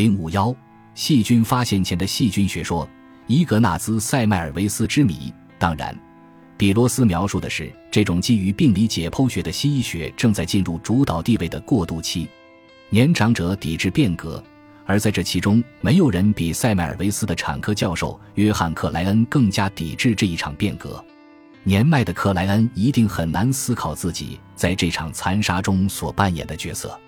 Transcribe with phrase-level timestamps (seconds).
[0.00, 0.56] 零五幺，
[0.94, 2.88] 细菌发现前的细菌学说，
[3.26, 5.30] 伊格纳兹·塞麦尔维斯之谜。
[5.58, 5.94] 当然，
[6.56, 12.26] 比罗斯描述的是这种基于病理解剖学的西医学正在进入主导地位的过渡期。
[12.88, 14.42] 年长者抵制变革，
[14.86, 21.04] 而在这其中，没有人比塞麦尔维斯的产科教授约翰·克莱恩更加抵制这一场变革。
[21.62, 26.98] 年迈的克莱恩一定很难思考自己在这场残杀中所扮演的角色。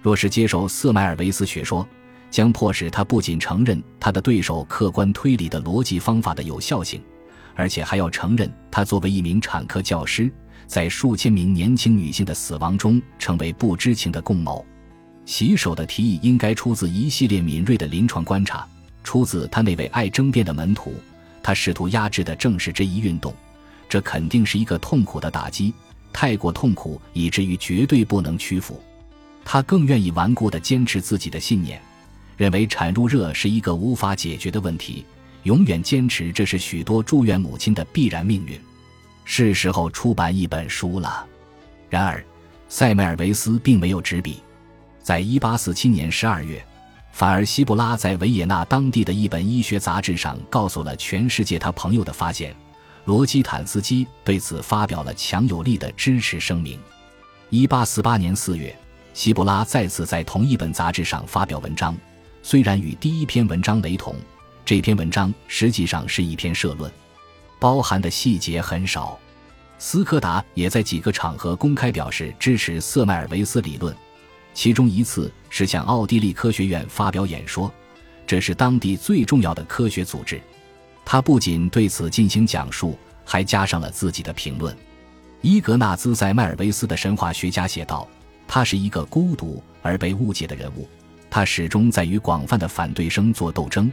[0.00, 1.86] 若是接受瑟麦尔维斯学说，
[2.32, 7.00] 将迫使他不仅承认他的对手客观推理的逻辑方法的有效性，
[7.54, 10.32] 而且还要承认他作为一名产科教师，
[10.66, 14.64] 在数千名年轻女性的死亡中成为不知情的共谋。
[15.26, 18.66] 洗手的提议应该出自一系列敏锐的临床观察，
[19.04, 20.94] 出自他那位爱争辩的门徒。
[21.42, 23.34] 他试图压制的正是这一运动，
[23.90, 25.74] 这肯定是一个痛苦的打击，
[26.14, 28.80] 太过痛苦以至于绝对不能屈服。
[29.44, 31.78] 他更愿意顽固地坚持自己的信念。
[32.36, 35.04] 认为产褥热是一个无法解决的问题，
[35.44, 38.58] 永远坚持这是许多住院母亲的必然命运。
[39.24, 41.26] 是时候出版一本书了。
[41.88, 42.24] 然而，
[42.68, 44.42] 塞梅尔维斯并没有执笔。
[45.00, 46.64] 在一八四七年十二月，
[47.12, 52.54] 反而希布拉在维也纳当地的一本医学杂志上告诉了全世界他朋友的发现。
[53.04, 56.78] 罗基坦斯基对此发表了强有力的支持声明。
[57.50, 58.74] 一八四八年四月，
[59.12, 61.96] 希布拉再次在同一本杂志上发表文章。
[62.42, 64.16] 虽然与第一篇文章雷同，
[64.64, 66.90] 这篇文章实际上是一篇社论，
[67.60, 69.18] 包含的细节很少。
[69.78, 73.94] 斯柯达也在几个场合公开表示支持瑟麦尔维斯理论，
[74.54, 77.72] 其中一次是向奥地利科学院发表演说，
[78.26, 80.40] 这是当地最重要的科学组织。
[81.04, 84.76] 他不仅对此进行讲述，还加上了自己的评论。
[85.40, 88.08] 伊格纳兹在迈尔维斯的神话学家写道
[88.46, 90.88] ：“他是一个孤独而被误解的人物。”
[91.34, 93.90] 他始终在与广泛的反对声做斗争，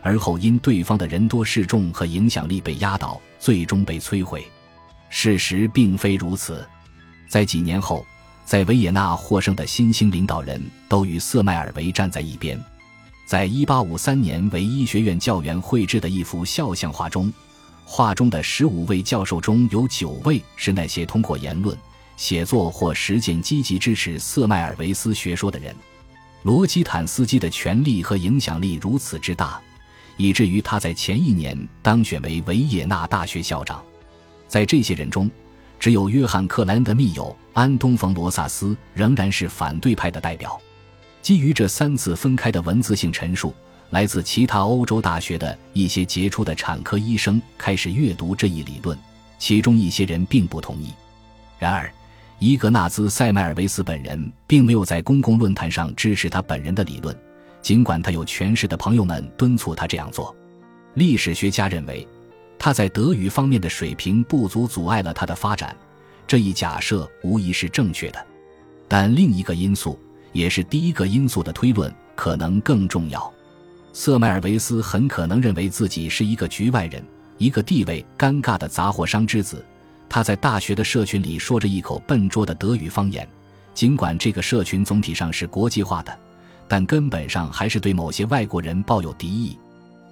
[0.00, 4.42] 而后因对方的人多势众和影响力被压倒，最终被摧毁。
[5.10, 6.66] 事实并非如此。
[7.28, 8.02] 在几年后，
[8.46, 10.58] 在维也纳获胜的新兴领导人
[10.88, 12.58] 都与瑟麦尔维站在一边。
[13.26, 17.30] 在一八五三年为医学院教员绘制的一幅肖像画中，
[17.84, 21.76] 画中的十五位教授中有九位是那些通过言论、
[22.16, 25.76] 写作或实践积极支持瑟麦尔维斯学说的人。
[26.42, 29.60] 罗基坦斯基的权力和影响力如此之大，
[30.16, 33.82] 以至于他在前一年当选为维也纳大学校长。
[34.48, 35.30] 在这些人中，
[35.78, 40.58] 只有约翰·克莱恩的密友安东·冯·罗萨斯仍然是反对派的代表。
[41.20, 43.54] 基于这三次分开的文字性陈述，
[43.90, 48.98] 来自其他欧洲大学的一些杰出的产科医生开始阅读这一理论，
[49.38, 50.94] 其中一些人并不同意。
[51.58, 51.92] 然而，
[52.40, 57.14] 伊格纳兹·塞麦尔维斯本人并没有在公共论坛上支持他本人的理论，
[57.60, 60.34] 尽管他有权势的朋友们敦促他这样做。
[60.94, 62.08] 历史学家认为，
[62.58, 65.76] 他在德语方面的水平不足阻碍了他的发展。
[66.26, 68.26] 这一假设无疑是正确的，
[68.88, 69.98] 但另一个因素，
[70.32, 73.30] 也是第一个因素的推论，可能更重要。
[73.92, 77.04] 瑟麦尔维斯很可能认为自己是一个局外人，
[77.36, 79.62] 一个地位尴尬的杂货商之子。
[80.10, 83.26] 他在大学的社群里说着一口笨拙的德语方言，
[83.72, 86.18] 尽管这个社群总体上是国际化的，
[86.66, 89.56] 但根本上还是对某些外国人抱有敌意。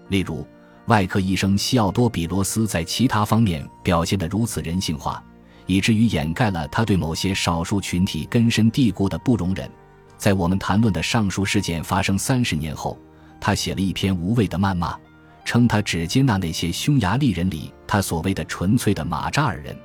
[0.06, 0.46] 例如，
[0.86, 5.20] 外科医生西奥多·比罗斯在其他方面表现得如此人性化，
[5.66, 9.68] 以至于掩盖了他对某些少数群体根深蒂固的不容忍。
[10.16, 12.96] 在我们谈论的上述事件发生三十年后，
[13.40, 14.96] 他写了一篇无谓的谩骂，
[15.44, 19.76] 称他只接纳那些匈牙利人里他所谓的纯粹的马扎尔人。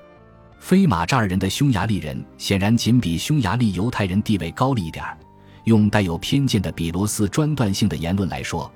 [0.64, 5.18] 非马扎尔人的匈牙利人显然仅比匈牙利犹太人地位高了一点儿。
[5.66, 8.72] 用带有偏见的比罗斯专断性的言论来说，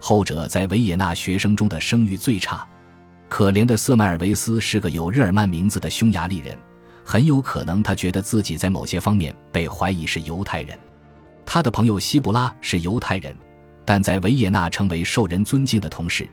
[0.00, 2.66] 后者在维也纳学生中的声誉最差。
[3.28, 6.58] 可怜的瑟麦尔维斯是个有日耳曼名字的匈牙利人，
[7.04, 10.76] 很有可能他觉得自己在某些方面被怀疑是犹太人。
[11.46, 13.32] 他的朋友希布拉是犹太人，
[13.84, 16.28] 但在维也纳成为受人尊敬的同事，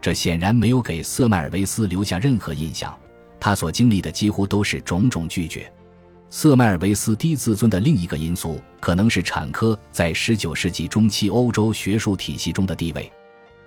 [0.00, 2.98] 这显然没有给瑟麦尔维斯留下任何印象。
[3.46, 5.72] 他所经历的几乎都是种种拒绝。
[6.30, 13.08] 瑟麦尔维斯低自尊的另一个因素，可能是产科在19世纪中期欧洲学术体系中的地位。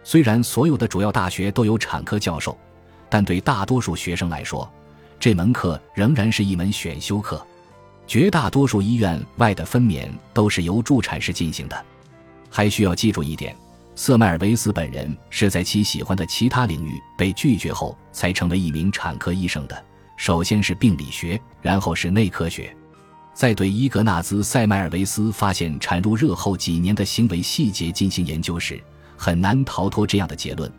[0.03, 2.57] 虽然所有的主要大学都有产科教授，
[3.09, 4.69] 但对大多数学生来说，
[5.17, 7.41] 这门课仍然是一门选修课。
[8.05, 11.85] 绝大多数医院外的分娩都是由助产士进行的。
[12.49, 13.55] 还需要记住一点。
[14.01, 19.85] 瑟麦尔维斯本人是在其喜欢的其他领域被拒绝后，才成为一名产科医生的。
[20.15, 22.73] 首先是病理学，然后是内科学。
[23.33, 28.81] 在对伊格纳兹·塞迈尔维斯发现产褥热后几年的行为细节进行研究时，
[29.17, 30.71] 很难逃脱这样的结论：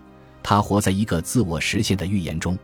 [0.42, 2.58] 他活在一个自我实现的预言中。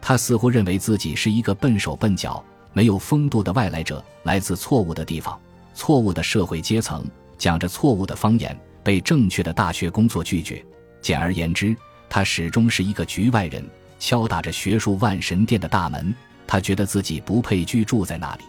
[0.00, 2.42] 他似乎认为自己是一个笨手笨脚、
[2.72, 5.38] 没有风度的外来者，来自错误的地方、
[5.74, 7.04] 错误的社会阶层，
[7.36, 10.64] 讲着错误的方言，被正确的大学工作拒绝。
[11.00, 11.76] 简而言之，
[12.08, 13.64] 他始终是一个局外人，
[13.98, 16.14] 敲打着学术万神殿的大门。
[16.46, 18.44] 他觉得自己不配居住在那里。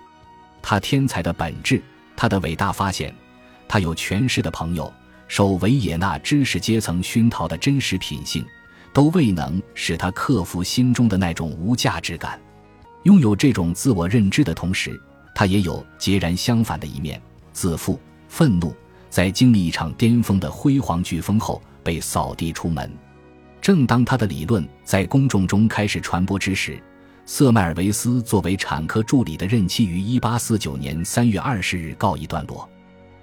[0.62, 1.81] 他天才的本质，
[2.16, 3.13] 他的伟大发现，
[3.68, 4.92] 他有权势的朋友，
[5.28, 8.45] 受维也纳知识阶层熏陶的真实品性。
[8.94, 12.38] 都未能使他克服心中的那种无价值感。
[13.04, 15.00] 拥有这种自我认知的同时，
[15.33, 17.22] 他也有截然相反的一面：
[17.54, 17.98] 自负、
[18.28, 18.75] 愤怒。
[19.11, 22.89] 在经历一场巅峰的辉煌飓风后，被扫地出门。
[23.61, 26.81] 正当他的理论在公众中开始传播之时，
[27.25, 32.67] 瑟迈尔维斯作为产科助理的任期于1849年3月20日告一段落。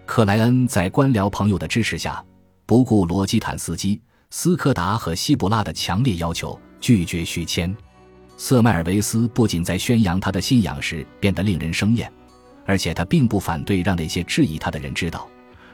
[0.05, 2.23] 克莱恩在官僚朋友的支持下，
[2.67, 4.01] 不顾罗基坦斯基。
[4.31, 7.75] 斯柯达和希布拉的强烈要求，拒绝续签。
[8.37, 12.13] 瑟迈尔维斯不仅在宣扬他的信仰时变得令人生厌，
[12.67, 15.27] 而且他并不反对让那些质疑他的人知道，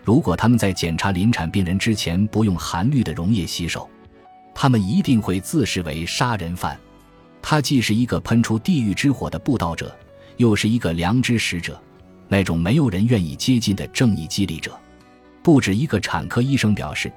[0.04, 3.88] 如果他们在检查临产病人之前不用含氯的溶液洗手，
[4.54, 6.78] 他们一定会自视为杀人犯。
[7.42, 9.96] 他既是一个喷出地狱之火的布道者，
[10.36, 11.80] 又是一个良知使者，
[12.28, 14.78] 那种没有人愿意接近的正义激励者。
[15.42, 17.10] 不止一个产科医生表示。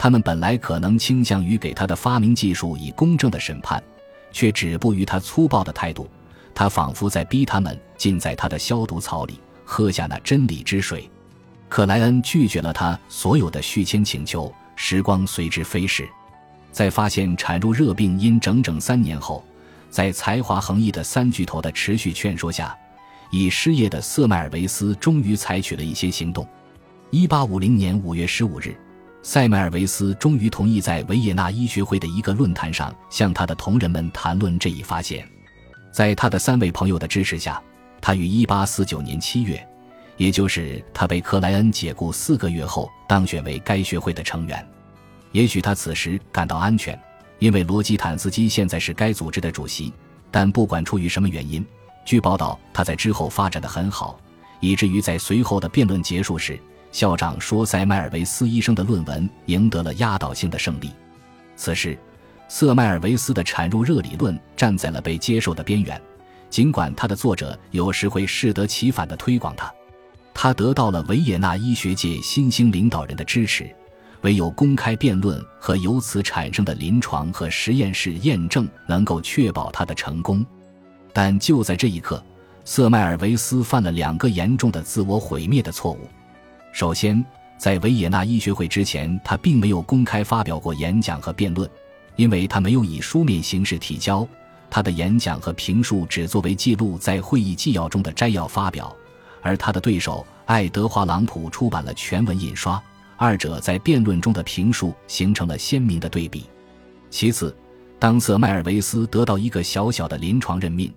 [0.00, 3.82] 他们本来可能倾向于给他的发明技术以公正的审判，
[4.30, 6.08] 却止步于他粗暴的态度。
[6.54, 11.10] 他仿佛在逼他们浸在他的消毒槽里，喝下那真理之水。
[11.68, 16.08] 克莱恩拒绝了他所有的续签请求，时光随之飞逝。
[16.72, 19.44] 在发现产褥热病因整整三年后，
[19.90, 22.76] 在才华横溢的三巨头的持续劝说下，
[23.30, 26.46] 已失业的瑟迈尔维斯终于采取了一些行动。
[27.10, 28.76] 一八五零年五月十五日。
[29.20, 35.26] 塞迈尔维斯终于同意在维也纳医学会的一个论坛上向他的同仁们谈论这一发现。
[35.92, 37.60] 在他的三位朋友的支持下，
[38.00, 39.68] 他于1849年7月，
[40.18, 44.68] 也就是他被克莱恩解雇四个月后，当选为该学会的成员。
[45.32, 47.00] 也许他此时感到安全，
[47.38, 49.90] 因为罗基坦斯基现在是该组织的主席。
[50.30, 51.64] 但不管出于什么原因，
[52.04, 54.20] 据报道，他在之后发展的很好，
[54.60, 56.60] 以至于在随后的辩论结束时。
[56.90, 60.90] 校长说：“塞迈尔维斯医生的论文赢得了压倒性的胜利。”
[61.54, 61.96] 此时，
[62.48, 66.00] 瑟迈尔维斯的产褥热理论站在了被接受的边缘，
[66.48, 69.70] 尽管他的作者有时会适得其反地推广他。
[70.40, 73.68] 他得到了维也纳医学界新兴领导人的支持，
[74.20, 80.46] 唯有公开辩论和由此产生的临床和实验室验证能够确保他的成功。
[81.12, 82.24] 但就在这一刻，
[82.64, 86.08] 瑟迈尔维斯犯了两个严重的自我毁灭的错误。
[86.70, 87.26] 首先，
[87.58, 91.68] 在维也纳医学会之前，他并没有公开发表过演讲和辩论，
[92.14, 94.24] 因为他没有以书面形式提交
[94.70, 98.96] 他的演讲和评述，只作为记录在会议纪要中的摘要发表。
[99.42, 102.82] 而他的对手爱德华·朗普出版了全文印刷，
[103.16, 106.46] 二者在辩论中的评述形成了鲜明的对比。
[107.10, 107.54] 其次，
[107.98, 110.92] 当瑟迈尔维斯得到一个小小的临床任命，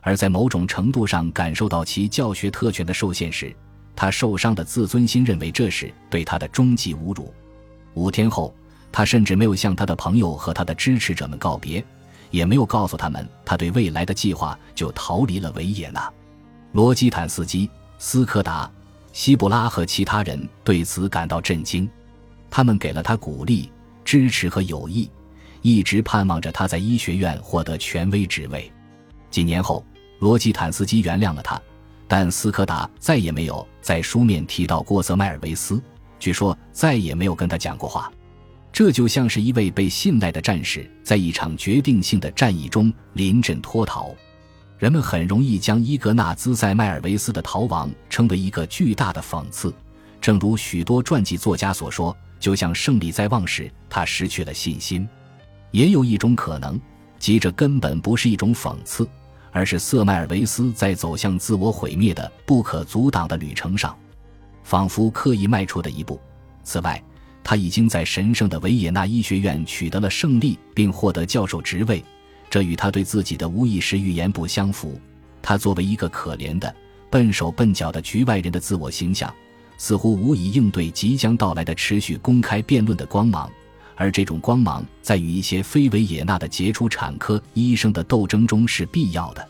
[0.00, 3.54] 而在某种程度上感受到其教学特权的受限时，
[3.96, 7.32] 他受伤的自尊心认为这是对他的终极侮辱。
[7.94, 8.52] 五天后，
[8.90, 11.84] 他甚至没有向他的朋友和他的支持者们告别，
[12.30, 16.12] 也没有告诉他们他对未来的计划，就逃离了维也纳。
[16.72, 17.70] 罗基坦斯基、
[18.06, 18.70] 斯柯达、
[19.14, 21.88] 希布拉和其他人对此感到震惊，
[22.50, 23.72] 他们给了他鼓励、
[24.04, 25.10] 支持和友谊，
[25.62, 28.70] 一直盼望着他在医学院获得权威职位。
[29.30, 29.82] 几年后，
[30.18, 31.58] 罗基坦斯基原谅了他。
[32.06, 35.82] 但斯柯达再也没有在书面提到过瑟迈尔维斯，
[36.18, 38.12] 据说再也没有跟他讲过话。
[38.70, 44.14] 这就像是一位被信赖的战士在一场决定性的战役中临阵脱逃。
[44.78, 49.72] 人们很容易将伊格纳兹·塞迈尔维斯的逃亡称为一个巨大的讽刺，
[50.20, 55.08] 正如许多传记作家所说，就像胜利在望时，他失去了信心。
[55.70, 56.80] 也有一种可能，
[57.18, 59.08] 即这根本不是一种讽刺。
[59.56, 63.96] 而是瑟迈尔维斯在走向自我毁灭的不可阻挡的旅程上，
[64.64, 66.20] 仿佛刻意迈出的一步。
[66.64, 67.00] 此外，
[67.44, 72.04] 他已经在神圣的维也纳医学院取得了胜利，并获得教授职位，
[72.50, 75.00] 这与他对自己的无意识预言不相符。
[75.42, 76.74] 他作为一个可怜的、
[77.10, 79.32] 笨手笨脚的局外人的自我形象，
[79.76, 83.50] 似乎无以应对即将到来的持续公开辩论的光芒。
[83.96, 89.48] 而这种光芒在与一些非维也纳的杰出产科医生的斗争中是必要的。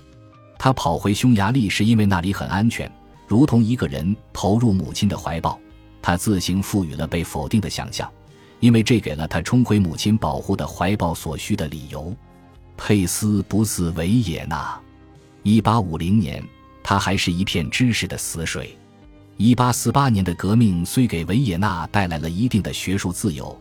[0.58, 2.90] 他跑回匈牙利是因为那里很安全，
[3.26, 5.58] 如同一个人投入母亲的怀抱，
[6.02, 8.10] 他自行赋予了被否定的想象，
[8.60, 12.14] 因为这给了他冲回母亲保护的怀抱所需的理由。
[12.76, 14.78] 佩斯不似维也纳。
[15.42, 16.42] 一八五零年，
[16.82, 18.76] 他还是一片知识的死水。
[19.36, 23.60] 一八四八年的革命虽给维也纳带来了一定的学术自由，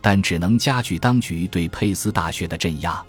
[0.00, 3.04] 但只能加剧当局对佩斯大学的镇压。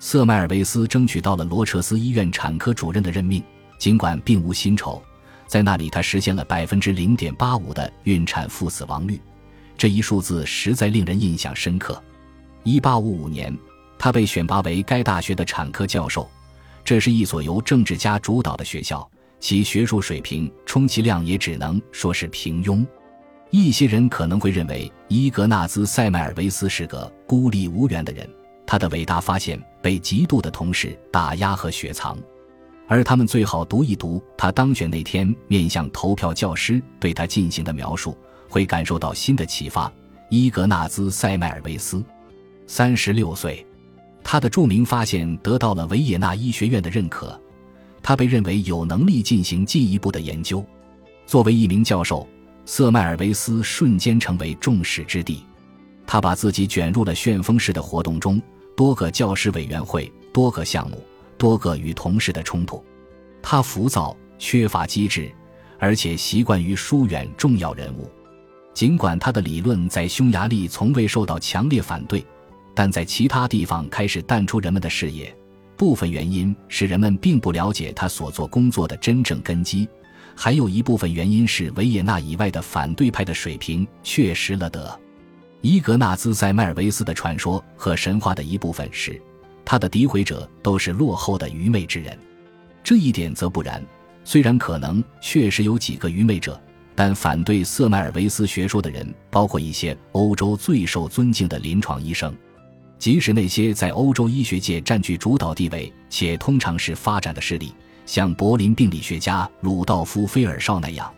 [0.00, 3.42] 瑟迈尔维斯争取到了罗彻斯医院产科主任的任命，
[3.78, 5.00] 尽管并无薪酬，
[5.46, 9.20] 在那里他实现了百分之零点八五的孕产妇死亡率，
[9.78, 12.02] 这一数字实在令人印象深刻。
[12.64, 13.56] 一八五五年，
[14.04, 16.28] 他被选拔为该大学的产科教授，
[16.84, 22.86] 这是一所由政治家主导的学校，其学术水平充其量也只能说是平庸。
[23.48, 28.28] 一些人可能会认为伊格纳兹·塞迈尔维斯是个孤立无援的人。
[28.66, 32.18] 他的伟大发现被极度的同事打压和雪藏，
[32.86, 38.14] 而他们最好读一读他当选那天面向投票教师对他进行的描述，
[38.50, 39.90] 会感受到新的启发。
[40.28, 42.04] 伊格纳兹·塞迈尔维斯，
[42.66, 43.66] 三十六岁，
[44.24, 47.38] 他的著名发现得到了维也纳医学院的认可，
[48.02, 50.64] 他被认为有能力进行进一步的研究。
[51.26, 52.26] 作为一名教授，
[52.64, 55.44] 瑟迈尔维斯瞬间成为众矢之的，
[56.06, 58.40] 他把自己卷入了旋风式的活动中。
[58.76, 61.00] 多个教师委员会，多个项目，
[61.38, 62.84] 多个与同事的冲突，
[63.40, 65.30] 他浮躁，缺乏机智，
[65.78, 68.10] 而且习惯于疏远重要人物。
[68.72, 72.26] 尽管他的理论在匈牙利从未受到强烈反对，
[72.74, 75.34] 但在其他地方开始淡出人们的视野。
[75.76, 79.88] 部分原因是人们并不了解他所做工作的真正根基，
[80.34, 85.00] 还有一部分原因是维也纳以外的反对派的水平确实了得。
[85.60, 89.20] 伊格纳兹·塞迈尔维斯的传说和神话的一部分是，
[89.64, 92.16] 他的诋毁者都是落后的愚昧之人。
[92.82, 93.84] 这一点则不然。
[94.24, 96.58] 虽然可能确实有几个愚昧者，
[96.94, 102.34] 但反对瑟迈尔维斯学说的人包括一些欧洲最受尊敬的临床医生，
[103.04, 107.70] 即使那些在欧洲医学界占据主导地位且通常是发展的势力，
[108.06, 111.12] 像柏林病理学家鲁道夫·菲尔绍那样，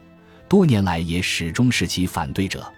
[0.48, 2.68] 多年来也始终是其反对者。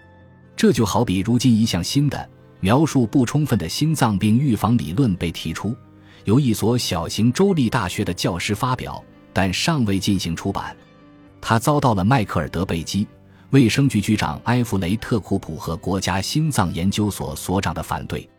[0.55, 5.75] 这就好比如今一项新的描述不充分的心脏病预防理论被提出，
[6.25, 10.77] 由一所小型州立大学的教师发表，但尚未进行出版。
[11.41, 13.07] 他遭到了迈克尔德贝基、
[13.49, 18.29] 卫生局局长埃弗雷特库普和国家心脏研究所所长的反对。